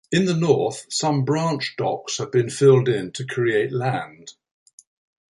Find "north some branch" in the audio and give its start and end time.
0.33-1.75